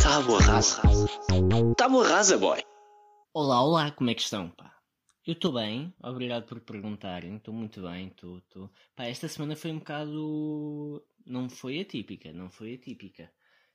[0.00, 0.82] Tábua rasa.
[1.76, 2.62] Tábua rasa, boy.
[3.34, 4.72] Olá, olá, como é que estão, pá?
[5.26, 8.70] Eu estou bem, obrigado por perguntarem, estou muito bem, estou, estou...
[8.94, 11.04] Pá, esta semana foi um bocado...
[11.26, 13.32] não foi atípica, não foi atípica.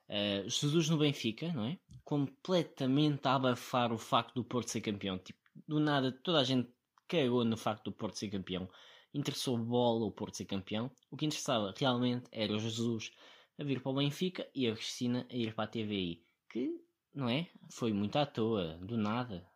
[0.10, 1.78] Uh, Jesus no Benfica, não é?
[2.06, 5.18] Completamente a abafar o facto do Porto ser campeão.
[5.18, 6.70] Tipo, do nada, toda a gente
[7.10, 8.70] cagou no facto do Porto ser campeão.
[9.14, 10.90] Interessou bola o Porto ser campeão.
[11.12, 13.12] O que interessava realmente era o Jesus
[13.58, 16.24] a vir para o Benfica e a Cristina a ir para a TVI.
[16.50, 16.82] Que,
[17.14, 17.50] não é?
[17.70, 19.48] Foi muito à toa, do nada.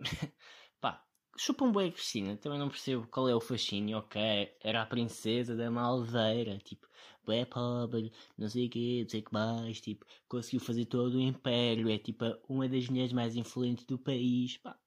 [0.80, 1.04] Pá,
[1.36, 4.20] chupa um boi a Cristina, também não percebo qual é o fascínio, ok?
[4.60, 6.86] Era a princesa da malveira, tipo,
[7.28, 11.16] é pobre, não sei o quê, não sei o que mais, tipo, conseguiu fazer todo
[11.16, 14.78] o império, é tipo uma das mulheres mais influentes do país, pá.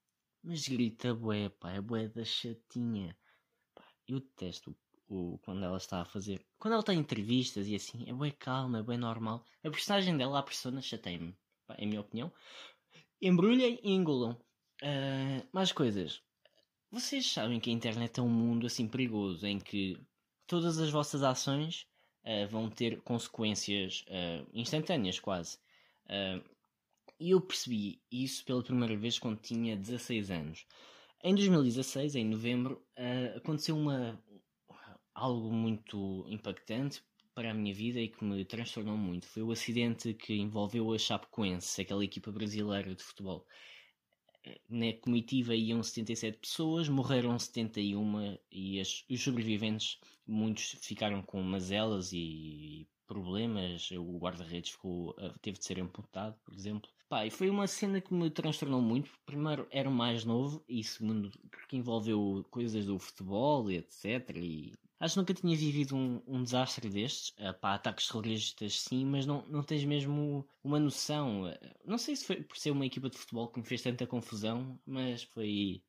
[0.44, 3.16] Mas grita bué, pá, é bué da chatinha.
[4.10, 4.76] Eu detesto
[5.08, 6.44] o, quando ela está a fazer.
[6.58, 9.46] Quando ela está em entrevistas e assim, é bem calma, é bem normal.
[9.64, 11.38] A personagem dela, a persona, chateia-me,
[11.78, 12.32] em minha opinião.
[13.22, 14.32] Embrulhem e engolam.
[14.82, 16.24] Uh, mais coisas.
[16.90, 19.96] Vocês sabem que a internet é um mundo assim perigoso em que
[20.48, 21.86] todas as vossas ações
[22.24, 25.60] uh, vão ter consequências uh, instantâneas, quase.
[27.20, 30.66] E eu percebi isso pela primeira vez quando tinha 16 anos.
[31.22, 32.82] Em 2016, em novembro,
[33.36, 34.24] aconteceu uma,
[35.14, 37.04] algo muito impactante
[37.36, 39.28] para a minha vida e que me transtornou muito.
[39.28, 43.46] Foi o acidente que envolveu a Chapecoense, aquela equipa brasileira de futebol.
[44.70, 52.14] Na comitiva iam 77 pessoas, morreram 71 e as, os sobreviventes, muitos ficaram com mazelas
[52.14, 53.90] e problemas.
[53.92, 54.78] O guarda-redes
[55.42, 56.90] teve de ser amputado, por exemplo.
[57.10, 59.10] Pá, e foi uma cena que me transtornou muito.
[59.26, 64.30] Primeiro, era mais novo e segundo, porque envolveu coisas do futebol etc.
[64.38, 67.30] E Acho que nunca tinha vivido um, um desastre destes.
[67.40, 71.46] Uh, pá, ataques terroristas sim, mas não, não tens mesmo uma noção.
[71.50, 74.06] Uh, não sei se foi por ser uma equipa de futebol que me fez tanta
[74.06, 75.82] confusão, mas foi.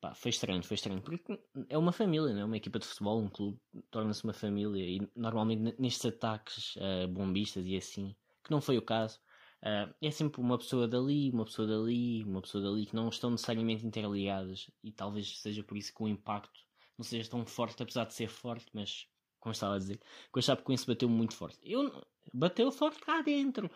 [0.00, 1.02] Pá, foi estranho, foi estranho.
[1.02, 1.38] Porque
[1.68, 2.44] é uma família, não é?
[2.44, 4.82] Uma equipa de futebol, um clube, torna-se uma família.
[4.82, 9.20] E normalmente nestes ataques uh, bombistas e assim, que não foi o caso,
[9.62, 13.30] uh, é sempre uma pessoa dali, uma pessoa dali, uma pessoa dali, que não estão
[13.30, 14.70] necessariamente interligadas.
[14.82, 16.60] E talvez seja por isso que o impacto
[16.96, 19.06] não seja tão forte, apesar de ser forte, mas
[19.38, 20.00] como estava a dizer,
[20.30, 21.58] com a Chapecoense bateu muito forte.
[21.62, 23.70] Eu, bateu forte cá dentro.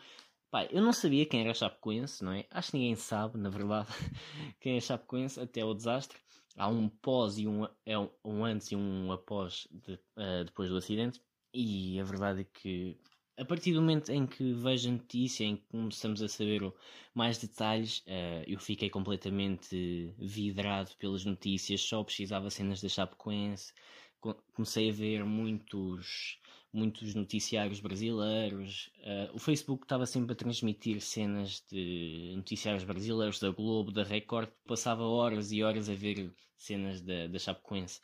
[0.71, 2.47] Eu não sabia quem era Chapecoense, não é?
[2.51, 3.89] Acho que ninguém sabe, na verdade,
[4.61, 6.19] quem é Chapecoense até o desastre.
[6.57, 10.77] Há um pós e um, é um, antes e um após de, uh, depois do
[10.77, 11.21] acidente.
[11.53, 12.97] E a verdade é que
[13.37, 16.73] a partir do momento em que vejo a notícia, em que começamos a saber
[17.13, 23.73] mais detalhes, uh, eu fiquei completamente vidrado pelas notícias, só pesquisava cenas da Chapecoense,
[24.55, 26.39] comecei a ver muitos,
[26.75, 33.51] muitos noticiários brasileiros, uh, o Facebook estava sempre a transmitir cenas de noticiários brasileiros, da
[33.51, 38.01] Globo, da Record, passava horas e horas a ver cenas da, da Chapecoense.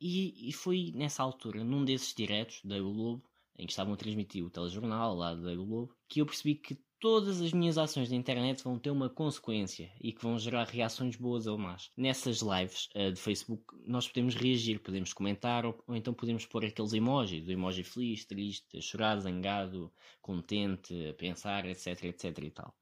[0.00, 3.24] E, e foi nessa altura, num desses diretos da Globo,
[3.58, 7.40] em que estavam a transmitir o telejornal lá da Globo, que eu percebi que todas
[7.40, 11.46] as minhas ações na internet vão ter uma consequência e que vão gerar reações boas
[11.46, 11.90] ou más.
[11.96, 16.64] Nessas lives uh, de Facebook nós podemos reagir, podemos comentar ou, ou, então podemos pôr
[16.64, 22.50] aqueles emojis, o emoji feliz, triste, a chorar, zangado, contente, a pensar, etc, etc e
[22.50, 22.74] tal.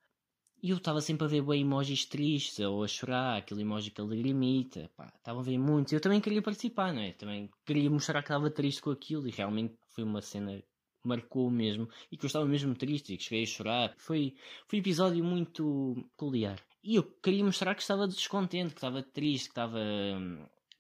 [0.63, 4.01] E eu estava sempre a ver bem emojis tristes ou a chorar, aquele emoji que
[4.01, 5.93] ele limita, pá, estava a ver muitos.
[5.93, 7.11] Eu também queria participar, não é?
[7.13, 10.63] Também queria mostrar que estava triste com aquilo e realmente foi uma cena
[11.09, 13.95] marcou mesmo e que eu estava mesmo triste e que cheguei a chorar.
[13.99, 14.35] Foi,
[14.67, 16.59] foi um episódio muito peculiar.
[16.83, 19.81] E eu queria mostrar que estava descontente, que estava triste, que estava,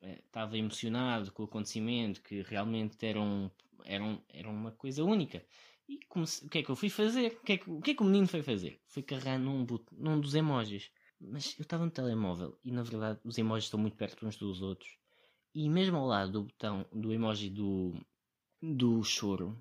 [0.00, 3.50] eh, estava emocionado com o acontecimento, que realmente era, um,
[3.84, 5.44] era, um, era uma coisa única.
[5.88, 7.38] E o que é que eu fui fazer?
[7.40, 8.80] O que é que o, que é que o menino foi fazer?
[8.86, 10.90] Foi carregar num, num dos emojis.
[11.20, 14.60] Mas eu estava no telemóvel e na verdade os emojis estão muito perto uns dos
[14.60, 14.96] outros.
[15.54, 17.94] E mesmo ao lado do botão do emoji do,
[18.60, 19.56] do choro,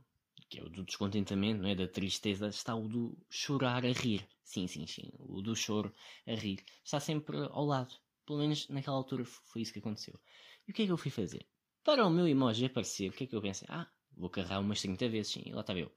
[0.52, 1.76] que é o do descontentamento, não é?
[1.76, 4.28] da tristeza, está o do chorar a rir.
[4.44, 5.10] Sim, sim, sim.
[5.18, 5.94] O do choro
[6.28, 6.62] a rir.
[6.84, 7.96] Está sempre ao lado.
[8.26, 10.20] Pelo menos naquela altura foi isso que aconteceu.
[10.68, 11.48] E o que é que eu fui fazer?
[11.86, 13.66] Para o meu emoji aparecer, o que é que eu pensei?
[13.72, 15.44] Ah, vou carregar umas 30 vezes, sim.
[15.46, 15.90] E lá está eu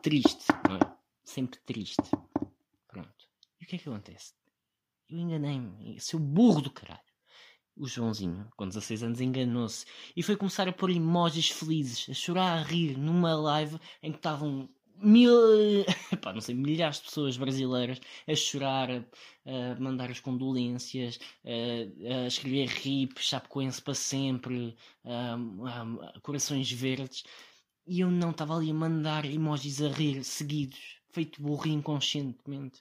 [0.00, 0.96] triste, não é?
[1.24, 2.10] Sempre triste.
[2.86, 3.28] Pronto.
[3.60, 4.34] E o que é que acontece?
[5.08, 7.09] Eu enganei-me, seu burro do caralho.
[7.80, 12.58] O Joãozinho, com 16 anos, enganou-se e foi começar a pôr emojis felizes, a chorar,
[12.58, 15.32] a rir, numa live em que estavam mil,
[16.20, 17.98] pá, não sei, milhares de pessoas brasileiras
[18.28, 24.76] a chorar, a mandar as condolências, a, a escrever RIP, Chapecoense para sempre,
[26.22, 27.24] corações verdes.
[27.86, 32.78] E eu não estava ali a mandar emojis a rir seguidos, feito burro inconscientemente.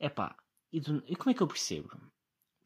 [0.00, 0.34] Epá,
[0.72, 1.90] e, do, e como é que eu percebo?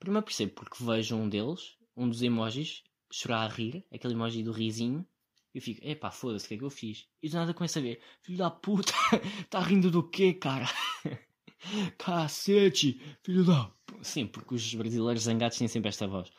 [0.01, 2.83] Primeiro percebo porque vejo um deles, um dos emojis,
[3.13, 5.07] chorar a rir, aquele emoji do risinho,
[5.55, 7.07] e eu fico, epá, foda-se, o que é que eu fiz?
[7.23, 8.93] E do nada começo a ver, filho da puta,
[9.51, 10.67] tá rindo do quê, cara?
[11.99, 13.71] Cacete, filho da.
[14.01, 16.33] Sim, porque os brasileiros zangados têm sempre esta voz.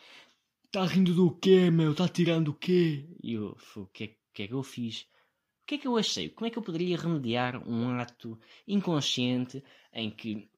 [0.72, 1.94] Tá rindo do quê, meu?
[1.94, 3.06] Tá tirando o quê?
[3.22, 5.02] E eu, o que, é, que é que eu fiz?
[5.02, 6.30] O que é que eu achei?
[6.30, 9.64] Como é que eu poderia remediar um ato inconsciente
[9.94, 10.50] em que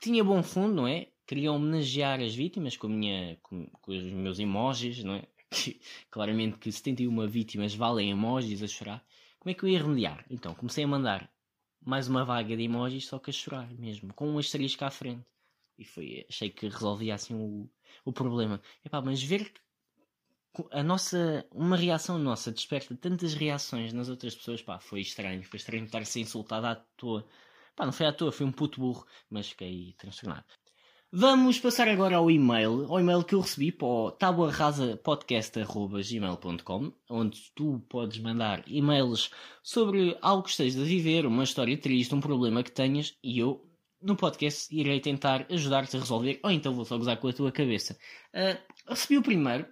[0.00, 1.08] tinha bom fundo, não é?
[1.30, 5.28] Queria homenagear as vítimas com, minha, com, com os meus emojis, não é?
[6.10, 9.06] claramente que 71 vítimas valem emojis a chorar.
[9.38, 10.26] Como é que eu ia remediar?
[10.28, 11.32] Então, comecei a mandar
[11.80, 15.24] mais uma vaga de emojis, só que a chorar mesmo, com um asterisco à frente.
[15.78, 17.70] E foi, achei que resolvia assim o,
[18.04, 18.60] o problema.
[18.84, 19.52] Epá, mas ver
[20.72, 25.44] a nossa, uma reação nossa desperta tantas reações nas outras pessoas, pá, foi estranho.
[25.44, 27.24] Foi estranho estar a ser insultado à toa.
[27.76, 30.44] Pá, não foi à toa, foi um puto burro, mas fiquei transtornado.
[31.12, 37.84] Vamos passar agora ao e-mail, ao e-mail que eu recebi para o tabuarrasapodcast.gmail.com onde tu
[37.88, 39.28] podes mandar e-mails
[39.60, 43.68] sobre algo que estejas a viver, uma história triste, um problema que tenhas e eu,
[44.00, 47.50] no podcast, irei tentar ajudar-te a resolver ou então vou só gozar com a tua
[47.50, 47.98] cabeça.
[48.32, 48.56] Uh,
[48.88, 49.66] recebi o primeiro,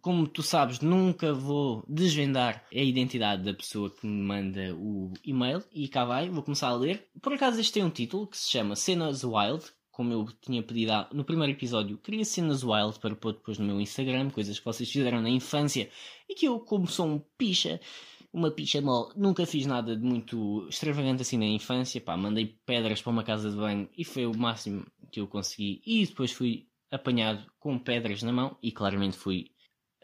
[0.00, 5.64] como tu sabes, nunca vou desvendar a identidade da pessoa que me manda o e-mail
[5.72, 7.08] e cá vai, vou começar a ler.
[7.20, 10.92] Por acaso este tem um título que se chama Cenas Wild, como eu tinha pedido
[11.12, 14.90] no primeiro episódio, queria cenas wild para pôr depois no meu Instagram, coisas que vocês
[14.90, 15.90] fizeram na infância
[16.28, 17.80] e que eu, como sou um picha,
[18.32, 22.00] uma picha mole, nunca fiz nada de muito extravagante assim na infância.
[22.00, 25.82] Pá, mandei pedras para uma casa de banho e foi o máximo que eu consegui.
[25.84, 29.50] E depois fui apanhado com pedras na mão e claramente fui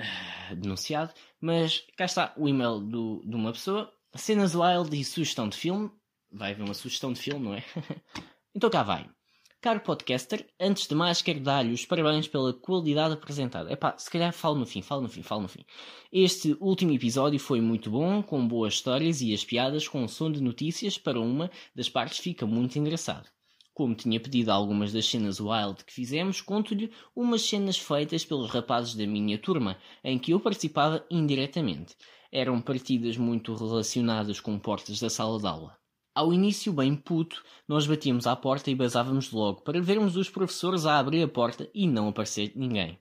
[0.00, 1.14] uh, denunciado.
[1.40, 3.92] Mas cá está o e-mail do, de uma pessoa.
[4.14, 5.90] Cenas wild e sugestão de filme.
[6.30, 7.64] Vai haver uma sugestão de filme, não é?
[8.54, 9.08] então cá vai.
[9.58, 13.72] Caro podcaster, antes de mais quero dar-lhe os parabéns pela qualidade apresentada.
[13.72, 15.64] Epá, se calhar falo no fim, falo no fim, falo no fim.
[16.12, 20.42] Este último episódio foi muito bom, com boas histórias e as piadas com som de
[20.42, 23.28] notícias para uma das partes fica muito engraçado.
[23.74, 28.94] Como tinha pedido algumas das cenas wild que fizemos, conto-lhe umas cenas feitas pelos rapazes
[28.94, 31.96] da minha turma, em que eu participava indiretamente.
[32.30, 35.85] Eram partidas muito relacionadas com portas da sala de aula.
[36.16, 40.86] Ao início, bem puto, nós batíamos à porta e basávamos logo para vermos os professores
[40.86, 42.98] a abrir a porta e não aparecer ninguém.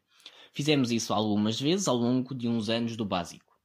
[0.51, 3.57] Fizemos isso algumas vezes ao longo de uns anos do básico.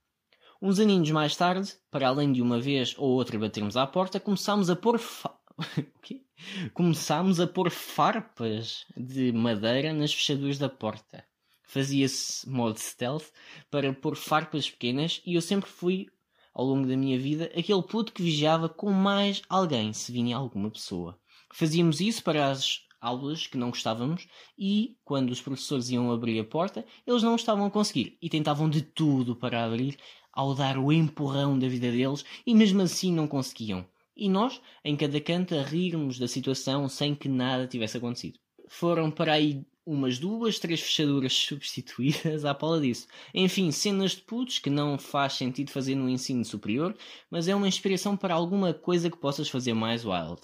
[0.62, 4.70] Uns aninhos mais tarde, para além de uma vez ou outra batermos à porta, começámos
[4.70, 5.36] a pôr fa...
[6.72, 11.24] começámos a pôr farpas de madeira nas fechaduras da porta.
[11.64, 13.26] Fazia-se modo stealth
[13.68, 16.06] para pôr farpas pequenas e eu sempre fui
[16.52, 20.70] ao longo da minha vida aquele puto que vigiava com mais alguém se vinha alguma
[20.70, 21.18] pessoa.
[21.52, 26.44] Fazíamos isso para as aulas que não gostávamos e, quando os professores iam abrir a
[26.44, 29.96] porta, eles não estavam a conseguir e tentavam de tudo para abrir
[30.32, 33.86] ao dar o empurrão da vida deles e mesmo assim não conseguiam.
[34.16, 38.38] E nós, em cada canto, a rirmos da situação sem que nada tivesse acontecido.
[38.68, 43.06] Foram para aí umas duas, três fechaduras substituídas à pala disso.
[43.34, 46.96] Enfim, cenas de putos que não faz sentido fazer no ensino superior,
[47.30, 50.40] mas é uma inspiração para alguma coisa que possas fazer mais wild.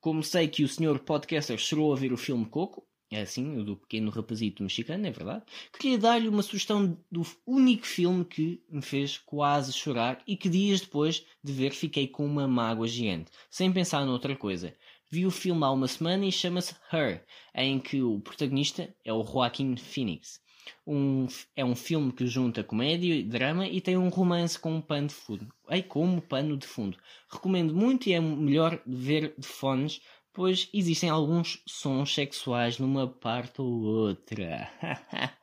[0.00, 3.64] Como sei que o senhor podcaster chorou a ver o filme Coco, é assim, o
[3.64, 5.44] do pequeno rapazito mexicano, é verdade,
[5.78, 10.80] queria dar-lhe uma sugestão do único filme que me fez quase chorar e que dias
[10.80, 14.76] depois de ver fiquei com uma mágoa gigante, sem pensar noutra coisa.
[15.10, 19.24] Vi o filme há uma semana e chama-se Her, em que o protagonista é o
[19.24, 20.40] Joaquin Phoenix.
[20.84, 24.80] Um, é um filme que junta comédia e drama e tem um romance com um
[24.80, 25.46] pano de fundo.
[25.68, 26.98] Ei, como pano de fundo.
[27.30, 30.00] Recomendo muito e é melhor ver de fones,
[30.32, 34.68] pois existem alguns sons sexuais numa parte ou outra.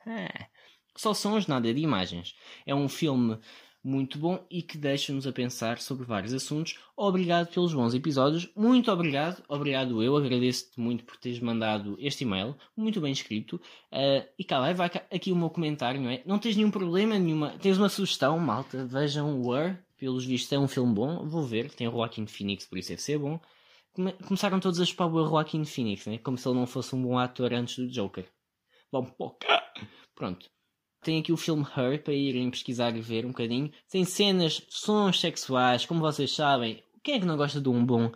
[0.96, 2.36] Só sons, nada de imagens.
[2.66, 3.40] É um filme
[3.84, 6.80] muito bom e que deixa-nos a pensar sobre vários assuntos.
[6.96, 12.56] Obrigado pelos bons episódios, muito obrigado, obrigado eu, agradeço-te muito por teres mandado este e-mail,
[12.78, 13.58] muito bem escrito.
[13.92, 16.22] Uh, e cá vai, vai aqui o meu comentário, não é?
[16.26, 17.58] Não tens nenhum problema, nenhuma.
[17.60, 21.88] Tens uma sugestão, malta, vejam War, pelos vistos é um filme bom, vou ver, tem
[21.88, 23.40] o Joaquin Phoenix, por isso deve ser bom.
[23.94, 26.18] Come começaram todos a chupar o Joaquin Phoenix, né?
[26.18, 28.26] como se ele não fosse um bom ator antes do Joker.
[28.92, 29.12] Bom,
[30.16, 30.53] pronto.
[31.04, 33.70] Tem aqui o filme Her para irem pesquisar e ver um bocadinho.
[33.90, 36.82] Tem cenas, sons sexuais, como vocês sabem.
[37.04, 38.10] Quem é que não gosta de um bom.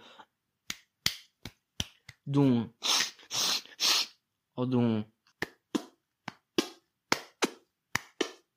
[2.26, 2.70] de um.
[4.56, 5.06] ou de um.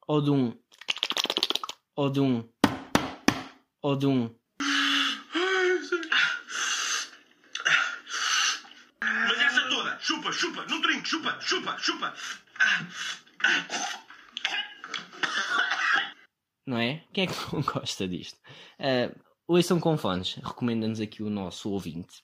[0.06, 0.58] ou de um.
[1.96, 2.48] ou de um.
[3.82, 4.34] ou de um.
[9.02, 9.98] Mas essa toda!
[9.98, 10.64] Chupa, chupa!
[10.66, 11.08] Não trinque!
[11.08, 12.14] Chupa, chupa, chupa!
[16.70, 17.02] Não é?
[17.12, 18.38] Quem é que não gosta disto?
[18.78, 20.34] Uh, ouçam com fones.
[20.34, 22.22] Recomenda-nos aqui o nosso ouvinte.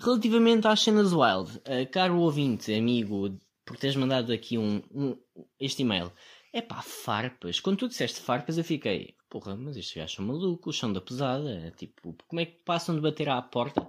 [0.00, 5.16] Relativamente às cenas wild, uh, caro ouvinte, amigo, por teres mandado aqui um, um
[5.60, 6.12] este e-mail.
[6.52, 7.60] É pá, farpas.
[7.60, 11.72] Quando tu disseste farpas, eu fiquei, porra, mas estes gajos são malucos, são da pesada.
[11.76, 13.86] Tipo, como é que passam de bater à porta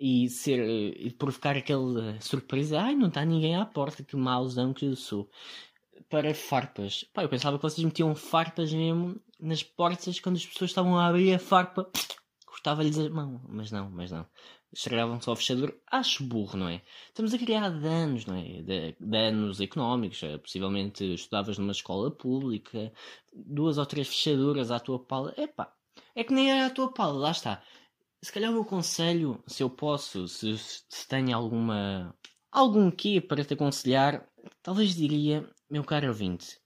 [0.00, 2.80] e ser provocar aquela surpresa?
[2.80, 5.30] Ai, não está ninguém à porta, que mauzão que eu sou.
[6.08, 7.04] Para farpas.
[7.12, 11.06] Pá, eu pensava que vocês metiam farpas mesmo nas portas quando as pessoas estavam a
[11.06, 11.90] abrir a farpa.
[12.46, 13.40] Cortava-lhes a mão.
[13.48, 14.26] Mas não, mas não
[14.76, 16.82] estragavam só o fechador, acho burro, não é?
[17.08, 18.94] Estamos a criar danos, não é?
[19.00, 20.22] Danos económicos.
[20.22, 22.92] Eh, possivelmente estudavas numa escola pública,
[23.32, 25.34] duas ou três fechaduras à tua pala.
[25.36, 25.72] Epá,
[26.14, 27.62] é que nem era tua pala, lá está.
[28.22, 32.14] Se calhar o meu conselho, se eu posso, se, se tenho alguma.
[32.50, 34.28] algum quê para te aconselhar,
[34.62, 36.58] talvez diria, meu caro ouvinte,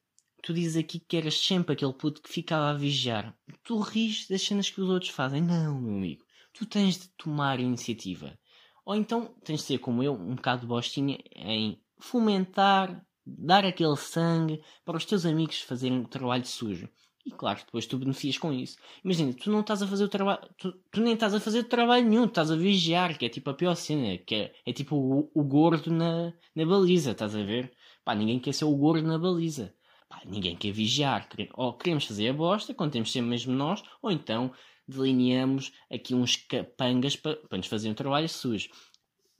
[0.42, 3.36] tu dizes aqui que eras sempre aquele puto que ficava a vigiar.
[3.64, 5.42] Tu ris das cenas que os outros fazem.
[5.42, 8.38] Não, meu amigo tu tens de tomar iniciativa.
[8.84, 14.62] Ou então tens de ser como eu, um bocado bostinha, em fomentar, dar aquele sangue
[14.84, 16.88] para os teus amigos fazerem o trabalho sujo.
[17.24, 18.78] E claro, depois tu beneficias com isso.
[19.04, 20.40] Imagina, tu não estás a fazer o trabalho.
[20.56, 23.54] Tu, tu, nem estás a fazer trabalho nenhum, estás a vigiar, que é tipo a
[23.54, 27.72] pior cena, que é, é tipo o, o, gordo na, na baliza, estás a ver?
[28.04, 29.74] Pá, ninguém quer ser o gordo na baliza.
[30.08, 31.28] Pá, ninguém quer vigiar.
[31.54, 34.52] Ou queremos fazer a bosta, quando temos mesmo nós, ou então
[34.86, 38.68] delineamos aqui uns capangas para, para nos fazer um trabalho sujo.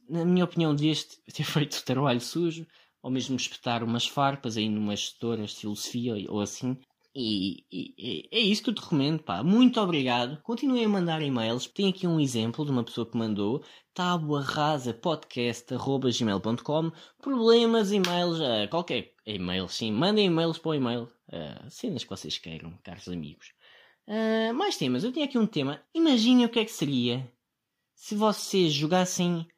[0.09, 2.67] Na minha opinião, devias ter feito trabalho sujo,
[3.03, 6.77] ou mesmo espetar umas farpas aí numas gestoras de filosofia ou assim.
[7.15, 9.43] E, e, é isso que eu te recomendo, pá.
[9.43, 10.41] Muito obrigado.
[10.43, 11.67] Continuem a mandar e-mails.
[11.67, 13.65] Tem aqui um exemplo de uma pessoa que mandou
[13.95, 19.91] tabuarrasapodcast.gmail.com Problemas, e-mails, uh, qualquer e-mail, sim.
[19.91, 21.11] Mandem e-mails para o e-mail.
[21.29, 23.53] Uh, cenas que vocês queiram, caros amigos.
[24.07, 25.03] Uh, mais temas.
[25.03, 25.83] Eu tinha aqui um tema.
[25.93, 27.29] Imaginem o que é que seria
[27.95, 29.49] se vocês jogassem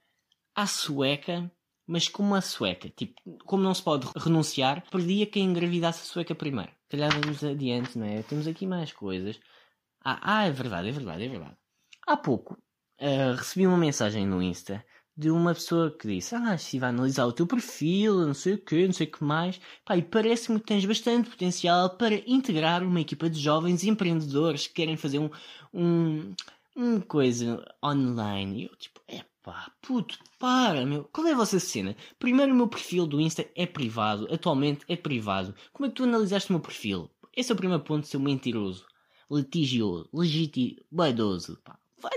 [0.54, 1.50] à sueca,
[1.86, 2.88] mas com uma sueca.
[2.90, 6.72] Tipo, como não se pode renunciar, perdia quem engravidasse a sueca primeiro.
[6.92, 8.22] Calhar vamos adiante, não é?
[8.22, 9.40] Temos aqui mais coisas.
[10.04, 11.56] Ah, ah, é verdade, é verdade, é verdade.
[12.06, 12.52] Há pouco
[13.00, 14.84] uh, recebi uma mensagem no Insta
[15.16, 18.58] de uma pessoa que disse: Ah, se vai analisar o teu perfil, não sei o
[18.58, 19.58] que, não sei o que mais.
[19.86, 24.74] Pá, e parece-me que tens bastante potencial para integrar uma equipa de jovens empreendedores que
[24.74, 25.30] querem fazer um,
[25.72, 26.34] um,
[26.76, 28.64] um coisa online.
[28.64, 29.01] E eu, tipo,
[29.42, 31.04] pá, puto, para, meu.
[31.12, 31.96] Qual é a vossa cena?
[32.18, 35.54] Primeiro, o meu perfil do Insta é privado, atualmente é privado.
[35.72, 37.10] Como é que tu analisaste o meu perfil?
[37.34, 38.86] Esse é o primeiro ponto ser mentiroso,
[39.30, 41.60] litigioso, legítimo, vaidoso.
[41.64, 42.12] Pá, vai,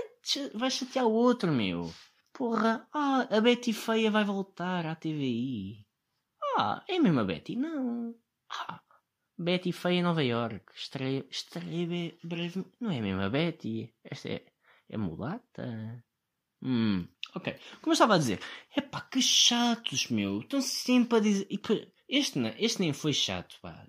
[0.54, 1.92] vai chatear o outro, meu.
[2.32, 5.86] Porra, ah, a Betty Feia vai voltar à TVI.
[6.58, 7.56] Ah, é mesmo a Betty?
[7.56, 8.14] Não.
[8.50, 8.80] Ah,
[9.38, 10.72] Betty Feia Nova York.
[10.74, 12.64] Estreia, estreia breve.
[12.78, 13.94] Não é mesmo a Betty?
[14.04, 14.44] Esta é,
[14.88, 16.04] é mulata?
[16.62, 17.54] Hum, ok.
[17.80, 18.40] Como eu estava a dizer,
[18.74, 20.40] é pá, que chatos, meu.
[20.40, 21.48] Estão sempre a dizer.
[22.08, 23.86] Este, este nem foi chato, pá.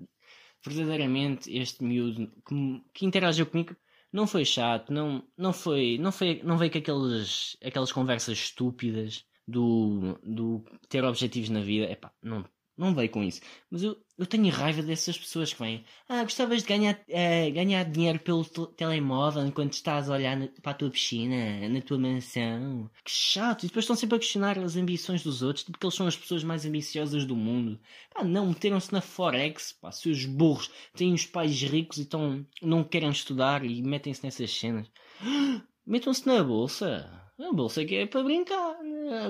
[0.65, 3.75] Verdadeiramente, este miúdo que, que interagiu comigo
[4.11, 9.25] não foi chato, não, não foi, não foi, não veio com aqueles, aquelas conversas estúpidas
[9.47, 11.91] do, do ter objetivos na vida.
[11.91, 12.45] Epá, não,
[12.77, 13.41] não veio com isso.
[13.71, 15.83] Mas eu, eu tenho raiva dessas pessoas que vêm.
[16.07, 20.75] Ah, gostavas de ganhar, uh, ganhar dinheiro pelo telemóvel enquanto estás a olhar para a
[20.75, 22.89] tua piscina, na tua mansão.
[23.03, 23.63] Que chato.
[23.63, 26.43] E depois estão sempre a questionar as ambições dos outros, porque eles são as pessoas
[26.43, 27.79] mais ambiciosas do mundo.
[28.13, 32.83] Pá, não, meteram-se na Forex, pá, seus burros têm os pais ricos e estão, não
[32.83, 34.87] querem estudar e metem-se nessas cenas.
[35.85, 37.09] Metam-se na bolsa.
[37.39, 38.76] A bolsa que é para brincar.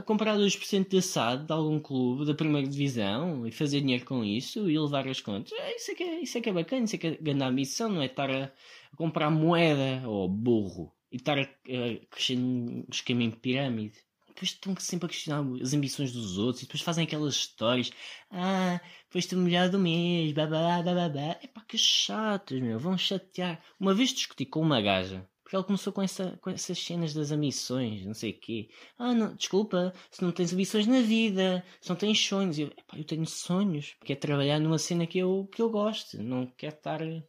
[0.05, 4.69] Comprar 2% de assado de algum clube da primeira divisão e fazer dinheiro com isso
[4.69, 5.51] e levar as contas.
[5.53, 7.43] É, isso, é que é, isso é que é bacana, isso é que é grande
[7.43, 8.51] ambição, não é estar a,
[8.95, 13.97] comprar moeda ou burro e estar a, a crescer num esquema em pirâmide.
[14.27, 17.91] Depois estão sempre a questionar as ambições dos outros e depois fazem aquelas histórias.
[18.29, 18.79] Ah,
[19.09, 21.37] foste o melhor do mês, babá, babá.
[21.41, 23.59] É pá, que chatos, meu, vão chatear.
[23.79, 27.31] Uma vez discuti com uma gaja porque ele começou com, essa, com essas cenas das
[27.31, 28.69] ambições, não sei o quê.
[28.97, 32.59] Ah, não, desculpa, se não tens ambições na vida, se não tens sonhos.
[32.59, 36.21] Eu, epá, eu tenho sonhos, porque é trabalhar numa cena que eu, que eu gosto.
[36.21, 37.25] Não quero estar uh,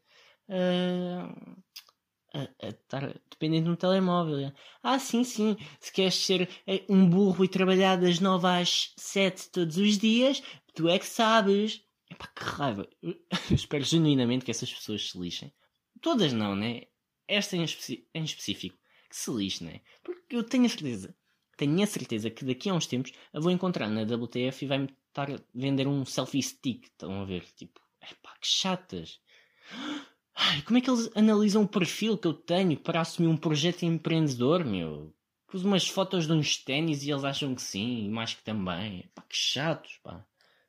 [2.35, 4.53] a, a estar dependente de um telemóvel.
[4.83, 5.57] Ah, sim, sim.
[5.79, 10.43] Se queres ser eh, um burro e trabalhar das 9 às 7 todos os dias,
[10.75, 11.85] tu é que sabes.
[12.11, 12.89] Epá, que raiva.
[13.01, 13.15] Eu
[13.55, 15.55] espero genuinamente que essas pessoas se lixem.
[16.01, 16.83] Todas não, né?
[17.29, 17.65] Esta em,
[18.15, 18.79] em específico.
[19.09, 19.81] Que se lixe, né?
[20.03, 21.15] Porque eu tenho a certeza.
[21.57, 24.89] Tenho a certeza que daqui a uns tempos a vou encontrar na WTF e vai-me
[25.09, 26.85] estar a vender um selfie stick.
[26.85, 27.45] Estão a ver?
[27.57, 29.21] Tipo, epá, que chatas.
[30.35, 33.83] Ai, como é que eles analisam o perfil que eu tenho para assumir um projeto
[33.83, 35.13] empreendedor, meu?
[35.49, 39.11] Pus umas fotos de uns ténis e eles acham que sim, e mais que também.
[39.15, 40.25] Pá, que chatos, pá.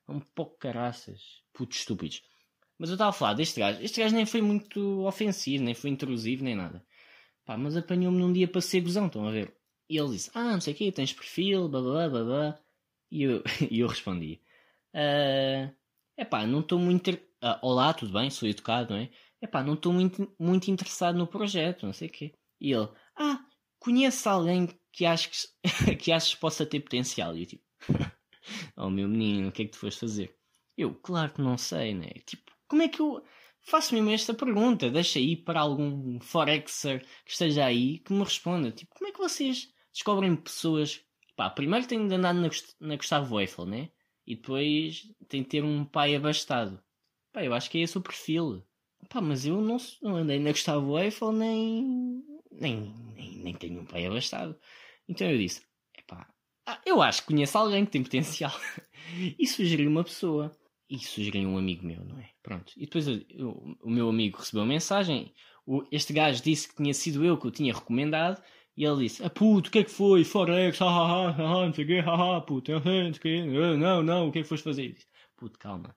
[0.08, 1.42] É um pouco caraças.
[1.52, 2.22] Putos estúpidos.
[2.80, 3.82] Mas eu estava a falar deste gajo.
[3.82, 6.84] Este gajo nem foi muito ofensivo, nem foi intrusivo, nem nada.
[7.44, 9.54] Pá, mas apanhou-me num dia para ser gozão, estão a ver?
[9.90, 12.60] E ele disse, ah, não sei o quê, tens perfil, blá blá.
[13.10, 14.40] E eu, e eu respondi,
[14.94, 15.70] é
[16.18, 17.10] epá, não estou muito...
[17.10, 18.30] inter- Ah, olá, tudo bem?
[18.30, 19.10] Sou educado, não é?
[19.42, 22.34] Epá, não estou muito, muito interessado no projeto, não sei o quê.
[22.60, 23.44] E ele, ah,
[23.78, 25.46] conheço alguém que achas
[26.00, 27.36] que achas possa ter potencial.
[27.36, 27.64] E eu tipo,
[28.76, 30.36] oh meu menino, o que é que tu foste fazer?
[30.76, 32.10] Eu, claro que não sei, né?
[32.26, 33.22] Tipo, como é que eu
[33.60, 34.90] faço mesmo esta pergunta?
[34.90, 38.70] Deixa aí para algum forexer que esteja aí que me responda.
[38.70, 41.04] Tipo, como é que vocês descobrem pessoas?
[41.36, 43.90] Pá, primeiro tem de andar na, Gust- na Gustavo Eiffel, né?
[44.26, 46.82] E depois tem de ter um pai abastado.
[47.32, 48.64] Pá, eu acho que é esse o perfil.
[49.08, 52.22] Pá, mas eu não, não andei na Gustavo Eiffel nem,
[52.52, 54.58] nem, nem, nem tenho um pai abastado.
[55.08, 55.62] Então eu disse,
[55.98, 56.28] epá,
[56.66, 58.52] ah, eu acho que conheço alguém que tem potencial.
[59.38, 60.52] e sugeri uma pessoa.
[60.90, 62.30] E sugeri um amigo meu, não é?
[62.42, 62.72] Pronto.
[62.76, 65.32] E depois eu- eu- o meu amigo recebeu mensagem.
[65.64, 68.42] O- este gajo disse que tinha sido eu que o tinha recomendado.
[68.76, 70.24] E ele disse: Ah, puto, o que é que foi?
[70.24, 74.02] Forex, ha, ha, ha, não sei o quê, ha, ha, puto, ah, não ah, não,
[74.02, 74.92] não, o que é que foste fazer?
[74.92, 75.06] Disse,
[75.36, 75.94] puto, calma.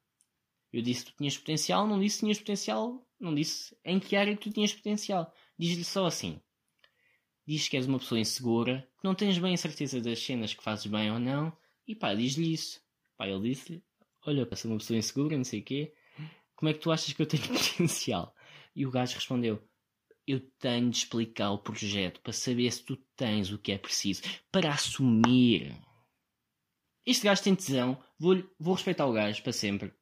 [0.71, 4.15] Eu disse que tu tinhas potencial, não disse que tinhas potencial, não disse em que
[4.15, 5.33] área que tu tinhas potencial.
[5.57, 6.39] Diz-lhe só assim:
[7.47, 10.63] diz que és uma pessoa insegura, que não tens bem a certeza das cenas que
[10.63, 11.55] fazes bem ou não,
[11.87, 12.81] e pá, diz-lhe isso.
[13.17, 13.83] Pá, ele disse-lhe:
[14.25, 15.93] Olha, para ser uma pessoa insegura, não sei o quê,
[16.55, 18.33] como é que tu achas que eu tenho potencial?
[18.75, 19.61] E o gajo respondeu:
[20.25, 24.21] Eu tenho de explicar o projeto para saber se tu tens o que é preciso
[24.51, 25.75] para assumir.
[27.05, 29.93] Este gajo tem tesão, vou, vou respeitar o gajo para sempre.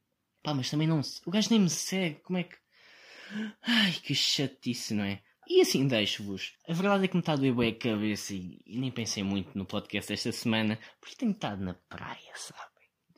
[0.44, 1.02] Pá, mas também não.
[1.26, 2.56] O gajo nem me segue, como é que.
[3.64, 5.24] Ai, que chatice, não é?
[5.48, 6.54] E assim deixo-vos.
[6.68, 9.24] A verdade é que me está a doer bem a cabeça e, e nem pensei
[9.24, 12.71] muito no podcast esta semana, porque tenho estado na praia, sabem?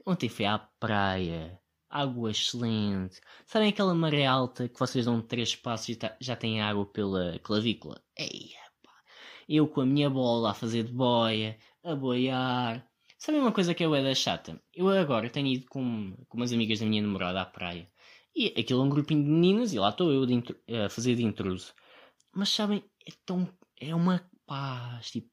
[0.06, 3.22] Ontem fui à praia, água excelente.
[3.46, 7.40] Sabem aquela maré alta que vocês dão três passos e tá- já têm água pela
[7.40, 8.04] clavícula?
[8.18, 8.92] Eia, pá.
[9.48, 12.86] Eu com a minha bola a fazer de boia, a boiar.
[13.18, 14.62] Sabem uma coisa que é da chata?
[14.74, 17.90] Eu agora tenho ido com, com umas amigas da minha namorada à praia.
[18.36, 20.24] E aquilo é um grupinho de meninas e lá estou eu
[20.86, 21.74] a fazer de intruso.
[22.34, 23.48] Mas sabem, é tão.
[23.80, 25.33] É uma paz, tipo.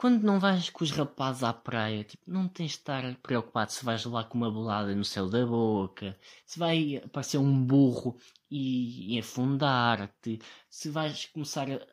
[0.00, 3.84] Quando não vais com os rapazes à praia, tipo, não tens de estar preocupado se
[3.84, 8.16] vais lá com uma bolada no céu da boca, se vai aparecer um burro
[8.50, 11.86] e, e afundar-te, se vais começar a,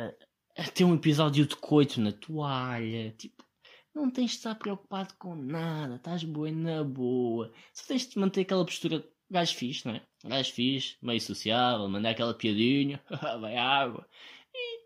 [0.00, 0.14] a,
[0.56, 3.44] a ter um episódio de coito na toalha, tipo,
[3.92, 8.42] não tens de estar preocupado com nada, estás boa na boa, só tens de manter
[8.42, 10.02] aquela postura gajo fixe, não é?
[10.24, 13.02] Gajo fixe, meio sociável, mandar aquela piadinha,
[13.40, 14.06] vai água,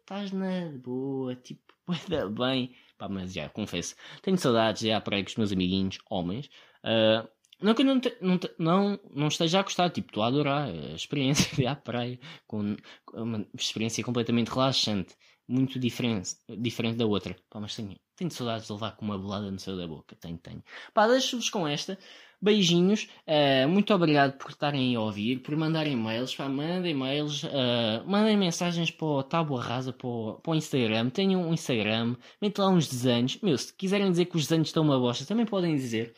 [0.03, 2.75] estás na boa, tipo, ainda bem.
[2.99, 6.49] Pá, mas já, confesso, tenho saudades à praia com os meus amiguinhos, homens.
[6.85, 7.29] Ah,
[7.61, 10.27] não que eu não, te- não, te- não, não esteja a gostar, tipo, estou a
[10.29, 12.77] adorar a experiência de ir à praia, com
[13.15, 15.15] uma experiência completamente relaxante,
[15.49, 17.37] muito diferente, diferente da outra.
[17.51, 20.39] Pá, mas tenho, tenho saudades de levar com uma bolada no céu da boca, tenho,
[20.39, 20.63] tenho.
[20.95, 21.99] Pá, deixo-vos com esta.
[22.43, 28.03] Beijinhos, eh, muito obrigado por estarem a ouvir, por mandarem e-mails, pá, mandem e-mails, eh,
[28.05, 32.65] mandem mensagens para o Tábua Rasa, para o, para o Instagram, tenham um Instagram, metem
[32.65, 35.77] lá uns desenhos, meu, se quiserem dizer que os desenhos estão uma bosta, também podem
[35.77, 36.15] dizer,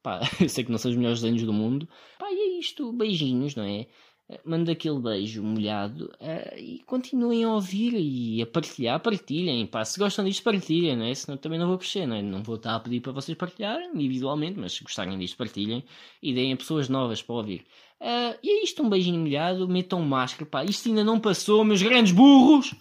[0.00, 2.92] pá, eu sei que não são os melhores desenhos do mundo, pá, e é isto,
[2.92, 3.88] beijinhos, não é?
[4.28, 9.84] Eh, Manda aquele beijo molhado eh, e continuem a ouvir e a partilhar, partilhem, pá,
[9.84, 11.14] se gostam disto partilhem, não é?
[11.14, 12.22] Senão também não vou crescer, não é?
[12.22, 15.84] Não vou estar a pedir para vocês partilharem individualmente, mas se gostarem disto partilhem
[16.22, 17.66] e deem a pessoas novas para ouvir.
[18.00, 21.82] Eh, e é isto, um beijinho molhado, metam máscara, pá, isto ainda não passou, meus
[21.82, 22.74] grandes burros!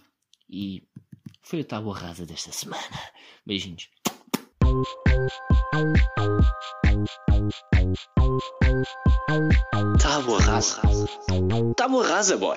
[0.50, 0.84] E
[1.42, 2.82] foi a tábua rasa desta semana.
[3.46, 3.90] Beijinhos.
[10.24, 10.80] Tábua rasa.
[11.76, 12.56] Tábua rasa, boy.